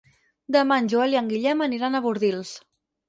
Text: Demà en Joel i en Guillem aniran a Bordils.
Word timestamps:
Demà 0.55 0.77
en 0.83 0.87
Joel 0.95 1.13
i 1.15 1.19
en 1.21 1.29
Guillem 1.33 1.61
aniran 1.67 1.99
a 2.01 2.05
Bordils. 2.07 2.59